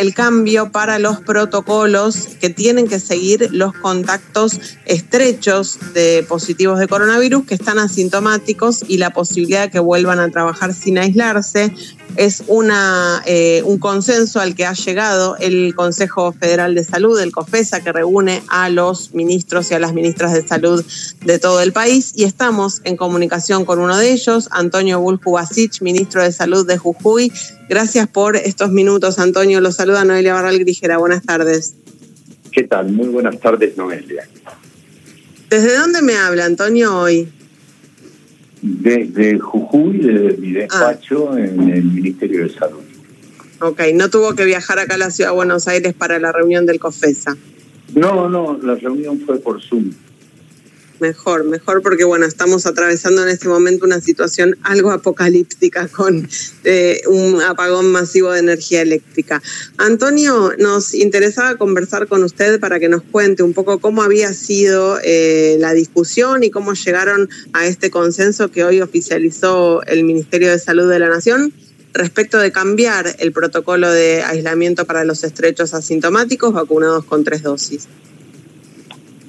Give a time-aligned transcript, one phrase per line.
[0.00, 6.88] el cambio para los protocolos que tienen que seguir los contactos estrechos de positivos de
[6.88, 11.74] coronavirus que están asintomáticos y la posibilidad de que vuelvan a trabajar sin aislarse.
[12.16, 17.32] Es una, eh, un consenso al que ha llegado el Consejo Federal de Salud, el
[17.32, 20.84] COFESA, que reúne a los ministros y a las ministras de salud
[21.24, 22.12] de todo el país.
[22.14, 27.32] Y estamos en comunicación con uno de ellos, Antonio Buljubasic, ministro de Salud de Jujuy.
[27.68, 29.60] Gracias por estos minutos, Antonio.
[29.60, 30.98] Los saluda Noelia Barral Grijera.
[30.98, 31.74] Buenas tardes.
[32.50, 32.90] ¿Qué tal?
[32.90, 34.28] Muy buenas tardes, Noelia.
[35.48, 37.32] ¿Desde dónde me habla, Antonio, hoy?
[38.62, 40.60] Desde Jujuy, desde mi ah.
[40.60, 42.80] despacho en el Ministerio de Salud.
[43.60, 46.64] Ok, no tuvo que viajar acá a la ciudad de Buenos Aires para la reunión
[46.66, 47.36] del COFESA.
[47.94, 49.90] No, no, la reunión fue por Zoom.
[51.00, 56.28] Mejor, mejor porque bueno, estamos atravesando en este momento una situación algo apocalíptica con
[56.64, 59.42] eh, un apagón masivo de energía eléctrica.
[59.78, 64.98] Antonio, nos interesaba conversar con usted para que nos cuente un poco cómo había sido
[65.02, 70.58] eh, la discusión y cómo llegaron a este consenso que hoy oficializó el Ministerio de
[70.58, 71.54] Salud de la Nación
[71.94, 77.88] respecto de cambiar el protocolo de aislamiento para los estrechos asintomáticos vacunados con tres dosis.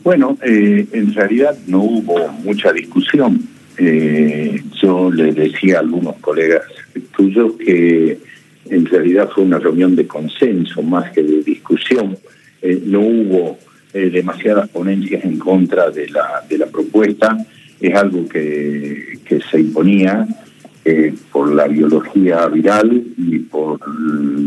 [0.03, 3.39] Bueno, eh, en realidad no hubo mucha discusión.
[3.77, 6.63] Eh, yo le decía a algunos colegas
[7.15, 8.17] tuyos que
[8.69, 12.17] en realidad fue una reunión de consenso más que de discusión.
[12.61, 13.59] Eh, no hubo
[13.93, 17.37] demasiadas ponencias en contra de la, de la propuesta.
[17.79, 20.25] Es algo que, que se imponía
[21.29, 23.79] por la biología viral y por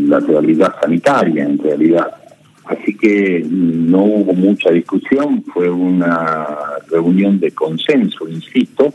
[0.09, 2.24] la realidad sanitaria en realidad.
[2.65, 6.47] Así que no hubo mucha discusión, fue una
[6.91, 8.93] reunión de consenso, insisto,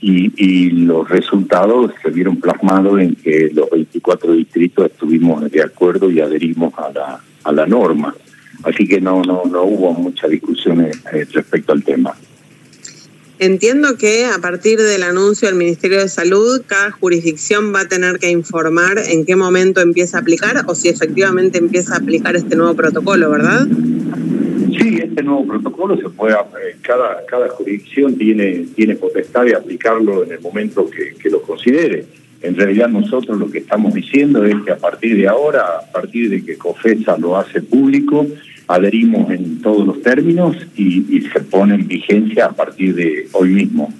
[0.00, 6.20] y, los resultados se vieron plasmados en que los 24 distritos estuvimos de acuerdo y
[6.20, 8.14] adherimos a la, a la norma.
[8.62, 10.92] Así que no, no, no hubo mucha discusión eh,
[11.32, 12.14] respecto al tema.
[13.40, 18.18] Entiendo que a partir del anuncio del Ministerio de Salud, cada jurisdicción va a tener
[18.18, 22.56] que informar en qué momento empieza a aplicar o si efectivamente empieza a aplicar este
[22.56, 23.68] nuevo protocolo, ¿verdad?
[24.76, 30.24] Sí, este nuevo protocolo se puede, eh, cada, cada jurisdicción tiene, tiene potestad de aplicarlo
[30.24, 32.06] en el momento que, que lo considere.
[32.42, 36.28] En realidad nosotros lo que estamos diciendo es que a partir de ahora, a partir
[36.28, 38.26] de que COFESA lo hace público,
[38.68, 43.92] adherimos en todos los términos y, se pone en vigencia a partir de hoy mismo.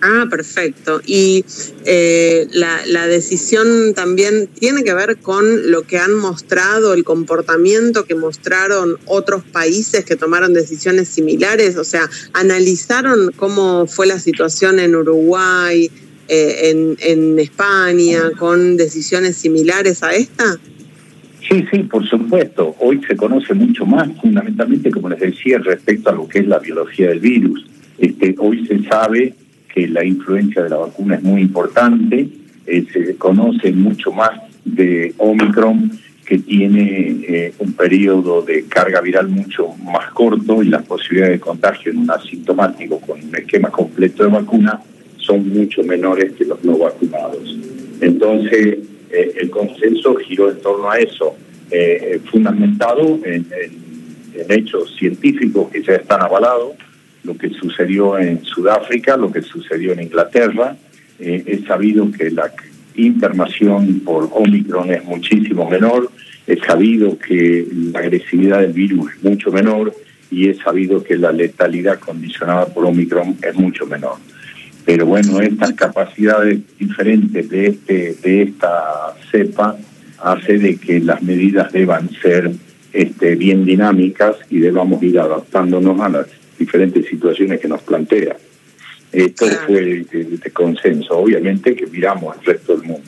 [0.00, 1.00] Ah, perfecto.
[1.06, 1.44] Y
[1.86, 8.04] eh, la, la, decisión también tiene que ver con lo que han mostrado, el comportamiento
[8.04, 11.76] que mostraron otros países que tomaron decisiones similares.
[11.76, 15.90] O sea, analizaron cómo fue la situación en Uruguay,
[16.28, 20.58] eh, en, en España, con decisiones similares a esta.
[21.54, 22.74] Sí, sí, por supuesto.
[22.80, 26.58] Hoy se conoce mucho más, fundamentalmente, como les decía, respecto a lo que es la
[26.58, 27.64] biología del virus.
[27.96, 29.34] Este, hoy se sabe
[29.72, 32.28] que la influencia de la vacuna es muy importante,
[32.66, 34.32] eh, se conoce mucho más
[34.64, 35.92] de Omicron,
[36.26, 41.40] que tiene eh, un periodo de carga viral mucho más corto y las posibilidades de
[41.40, 44.80] contagio en un asintomático con un esquema completo de vacuna
[45.18, 47.56] son mucho menores que los no vacunados.
[48.00, 48.78] Entonces,
[49.12, 51.36] eh, el consenso giró en torno a eso,
[51.76, 53.46] eh, fundamentado en,
[54.48, 56.74] hechos científicos que ya están avalados,
[57.24, 60.76] lo que sucedió en Sudáfrica, lo que sucedió en Inglaterra.
[61.18, 62.52] Eh, es sabido que la
[62.94, 66.10] internación por Omicron es muchísimo menor,
[66.46, 69.92] es sabido que la agresividad del virus es mucho menor
[70.30, 74.16] y es sabido que la letalidad condicionada por Omicron es mucho menor.
[74.84, 79.76] Pero bueno, estas capacidades diferentes de, este, de esta cepa
[80.24, 82.50] hace de que las medidas deban ser
[82.92, 86.26] este, bien dinámicas y debamos ir adaptándonos a las
[86.58, 88.36] diferentes situaciones que nos plantea.
[89.12, 93.03] Esto fue de, consenso, obviamente que miramos al resto del mundo.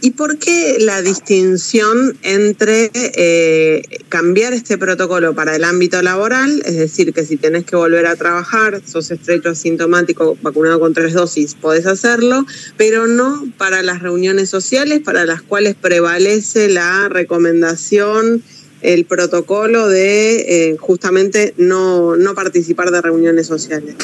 [0.00, 6.76] ¿Y por qué la distinción entre eh, cambiar este protocolo para el ámbito laboral, es
[6.76, 11.54] decir, que si tenés que volver a trabajar, sos estrecho asintomático, vacunado con tres dosis,
[11.54, 12.44] podés hacerlo,
[12.76, 18.42] pero no para las reuniones sociales para las cuales prevalece la recomendación,
[18.82, 23.94] el protocolo de eh, justamente no, no participar de reuniones sociales?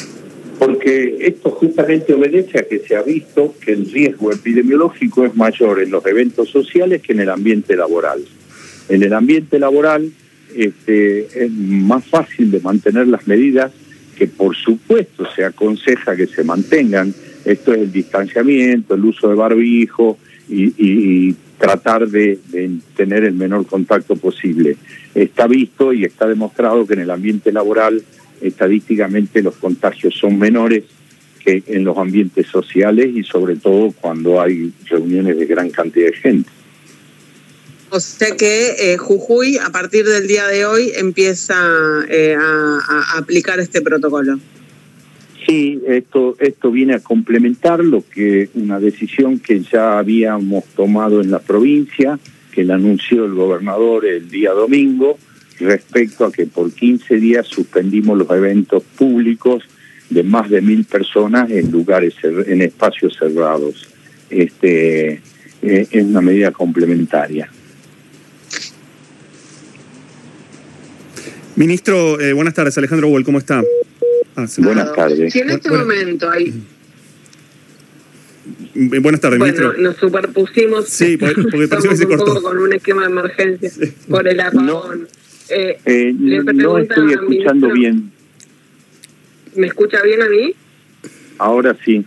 [0.65, 5.83] Porque esto justamente obedece a que se ha visto que el riesgo epidemiológico es mayor
[5.83, 8.25] en los eventos sociales que en el ambiente laboral.
[8.89, 10.13] En el ambiente laboral
[10.55, 13.73] este, es más fácil de mantener las medidas
[14.17, 17.13] que por supuesto se aconseja que se mantengan.
[17.45, 20.19] Esto es el distanciamiento, el uso de barbijo
[20.49, 22.41] y, tratar de,
[22.97, 24.77] tener el menor contacto posible.
[25.15, 28.03] Está visto y está demostrado que en el ambiente laboral
[28.43, 30.85] estadísticamente los contagios son menores
[31.45, 36.17] que en los ambientes sociales y sobre todo cuando hay reuniones de gran cantidad de
[36.17, 36.51] gente.
[37.91, 41.55] O sea que eh, Jujuy a partir del día de hoy empieza
[42.09, 44.39] eh, a aplicar este protocolo.
[45.47, 51.31] Sí, esto, esto viene a complementar lo que una decisión que ya habíamos tomado en
[51.31, 52.19] la provincia,
[52.53, 55.19] que la anunció el gobernador el día domingo,
[55.63, 59.65] respecto a que por 15 días suspendimos los eventos públicos
[60.11, 63.89] de más de mil personas en lugares, en espacios cerrados.
[64.31, 65.21] Este,
[65.63, 67.51] eh, es una medida complementaria.
[71.57, 72.77] Ministro, eh, buenas tardes.
[72.79, 73.63] Alejandro Huel, ¿cómo está?
[74.37, 75.33] Ah, Buenas tardes.
[75.33, 76.53] Si en este momento hay
[78.75, 80.89] Buenas tardes, bueno, nos superpusimos.
[80.89, 82.43] Sí, porque, porque se cortó.
[82.43, 83.71] con un esquema de emergencia
[84.09, 85.09] por el apagón.
[85.49, 88.13] Eh, eh, no estoy escuchando bien.
[89.55, 90.55] ¿Me escucha bien a mí?
[91.39, 92.05] Ahora sí.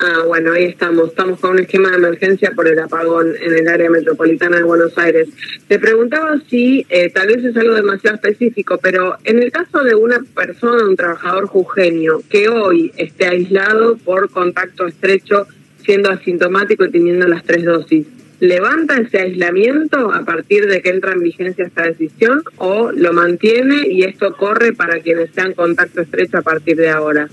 [0.00, 1.08] Ah, bueno, ahí estamos.
[1.08, 4.96] Estamos con un esquema de emergencia por el apagón en el área metropolitana de Buenos
[4.96, 5.28] Aires.
[5.66, 9.96] Te preguntaba si, eh, tal vez es algo demasiado específico, pero en el caso de
[9.96, 15.48] una persona, un trabajador jujeño, que hoy esté aislado por contacto estrecho,
[15.84, 18.06] siendo asintomático y teniendo las tres dosis,
[18.40, 23.88] ¿levanta ese aislamiento a partir de que entra en vigencia esta decisión o lo mantiene
[23.88, 27.28] y esto corre para quienes sean contacto estrecho a partir de ahora?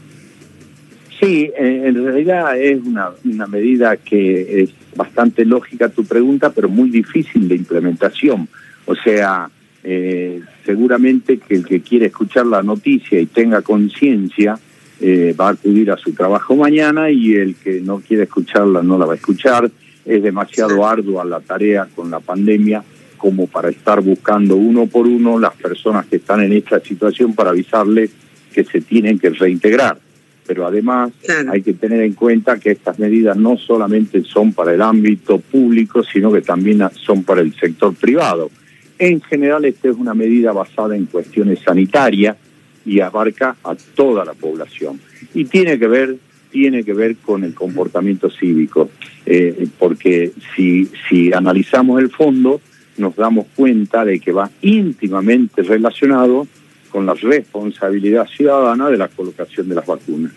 [1.19, 6.89] Sí, en realidad es una, una medida que es bastante lógica tu pregunta, pero muy
[6.89, 8.47] difícil de implementación.
[8.85, 9.49] O sea,
[9.83, 14.57] eh, seguramente que el que quiere escuchar la noticia y tenga conciencia
[14.99, 18.97] eh, va a acudir a su trabajo mañana y el que no quiere escucharla no
[18.97, 19.69] la va a escuchar.
[20.05, 22.83] Es demasiado ardua la tarea con la pandemia
[23.17, 27.49] como para estar buscando uno por uno las personas que están en esta situación para
[27.49, 28.11] avisarles
[28.53, 29.97] que se tienen que reintegrar
[30.45, 31.11] pero además
[31.49, 36.03] hay que tener en cuenta que estas medidas no solamente son para el ámbito público,
[36.03, 38.51] sino que también son para el sector privado.
[38.99, 42.37] En general, esta es una medida basada en cuestiones sanitarias
[42.85, 44.99] y abarca a toda la población.
[45.33, 46.15] Y tiene que ver,
[46.51, 48.89] tiene que ver con el comportamiento cívico,
[49.25, 52.61] eh, porque si, si analizamos el fondo,
[52.97, 56.47] nos damos cuenta de que va íntimamente relacionado
[56.89, 60.31] con la responsabilidad ciudadana de la colocación de las vacunas.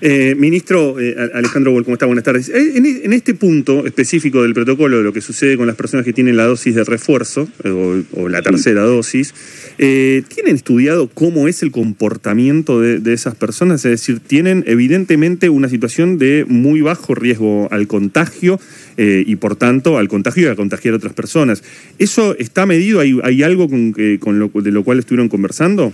[0.00, 2.06] Eh, ministro eh, Alejandro Bol, ¿cómo está?
[2.06, 2.48] Buenas tardes.
[2.48, 6.12] Eh, en, este punto específico del protocolo, de lo que sucede con las personas que
[6.12, 9.34] tienen la dosis de refuerzo o, la tercera dosis,
[9.76, 13.84] ¿tienen estudiado cómo es el comportamiento de, esas personas?
[13.84, 18.58] Es decir, tienen evidentemente una situación de muy bajo riesgo al contagio
[18.96, 21.62] y por tanto al contagio y a contagiar a otras personas.
[21.98, 23.00] ¿Eso está medido?
[23.00, 25.92] ¿Hay, algo con, con lo, de lo cual estuvieron conversando?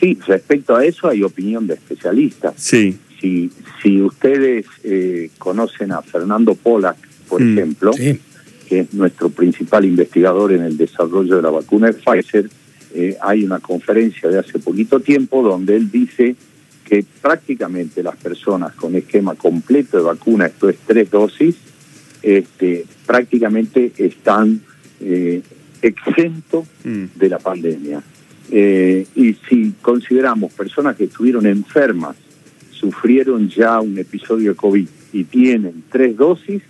[0.00, 2.54] Sí, respecto a eso hay opinión de especialistas.
[2.56, 2.98] Sí.
[3.20, 3.50] Si,
[3.82, 6.96] si ustedes eh, conocen a Fernando Pollack,
[7.28, 11.92] por mm, ejemplo, que es nuestro principal investigador en el desarrollo de la vacuna de
[11.92, 12.48] Pfizer,
[12.94, 16.34] eh, hay una conferencia de hace poquito tiempo donde él dice
[16.84, 21.56] que prácticamente las personas con esquema completo de vacuna, esto es tres dosis,
[22.22, 24.60] este, prácticamente están
[25.00, 25.42] eh,
[25.82, 27.04] exentos mm.
[27.14, 28.02] de la pandemia.
[28.50, 29.69] Eh, y si
[30.00, 32.16] consideramos personas que estuvieron enfermas,
[32.72, 36.62] sufrieron ya un episodio de COVID y tienen tres dosis,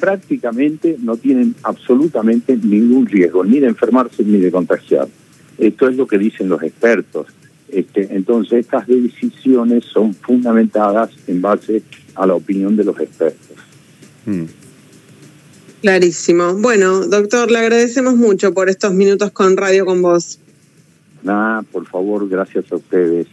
[0.00, 5.06] prácticamente no tienen absolutamente ningún riesgo, ni de enfermarse ni de contagiar.
[5.58, 7.28] Esto es lo que dicen los expertos.
[7.68, 11.82] Este, entonces, estas decisiones son fundamentadas en base
[12.16, 13.56] a la opinión de los expertos.
[14.26, 14.44] Mm.
[15.82, 16.54] Clarísimo.
[16.54, 20.41] Bueno, doctor, le agradecemos mucho por estos minutos con Radio con vos.
[21.22, 23.26] Nada, por favor, gracias a ustedes.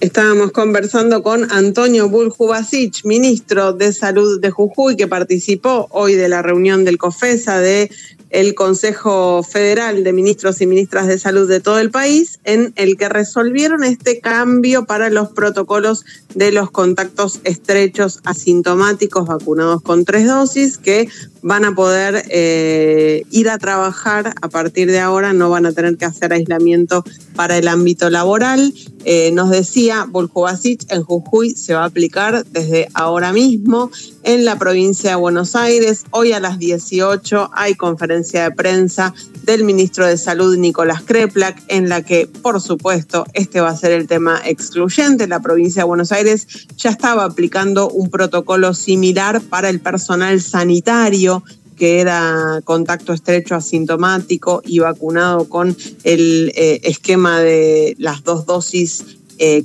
[0.00, 6.40] Estábamos conversando con Antonio Buljubasic, ministro de Salud de Jujuy, que participó hoy de la
[6.40, 7.90] reunión del COFESA de
[8.30, 12.96] el Consejo Federal de Ministros y Ministras de Salud de todo el país, en el
[12.96, 20.26] que resolvieron este cambio para los protocolos de los contactos estrechos asintomáticos vacunados con tres
[20.28, 21.08] dosis, que
[21.42, 25.96] van a poder eh, ir a trabajar a partir de ahora, no van a tener
[25.96, 27.02] que hacer aislamiento
[27.34, 28.72] para el ámbito laboral.
[29.04, 33.90] Eh, nos decía Volkovasic, en Jujuy se va a aplicar desde ahora mismo
[34.22, 36.04] en la provincia de Buenos Aires.
[36.10, 41.88] Hoy a las 18 hay conferencia de prensa del ministro de Salud Nicolás Kreplak, en
[41.88, 45.26] la que, por supuesto, este va a ser el tema excluyente.
[45.26, 46.46] La provincia de Buenos Aires
[46.76, 51.42] ya estaba aplicando un protocolo similar para el personal sanitario
[51.76, 55.74] que era contacto estrecho asintomático y vacunado con
[56.04, 59.64] el eh, esquema de las dos dosis eh,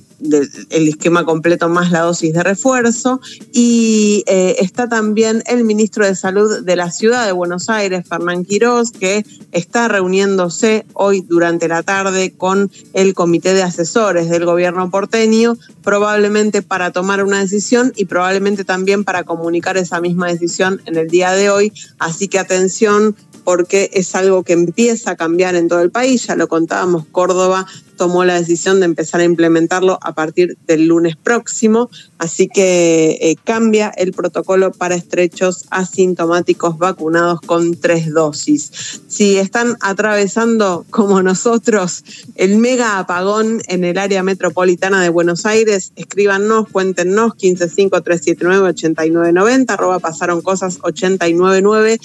[0.70, 3.20] el esquema completo más la dosis de refuerzo.
[3.52, 8.46] Y eh, está también el ministro de Salud de la ciudad de Buenos Aires, Fernán
[8.46, 14.90] Quirós, que está reuniéndose hoy durante la tarde con el comité de asesores del gobierno
[14.90, 20.96] porteño, probablemente para tomar una decisión y probablemente también para comunicar esa misma decisión en
[20.96, 21.74] el día de hoy.
[22.00, 26.36] Así que atención, porque es algo que empieza a cambiar en todo el país, ya
[26.36, 31.90] lo contábamos, Córdoba tomó la decisión de empezar a implementarlo a partir del lunes próximo,
[32.18, 39.02] así que eh, cambia el protocolo para estrechos asintomáticos vacunados con tres dosis.
[39.08, 42.04] Si están atravesando, como nosotros,
[42.36, 50.42] el mega apagón en el área metropolitana de Buenos Aires, escríbanos, cuéntenos 155-379-8990, arroba pasaron
[50.42, 52.00] cosas 899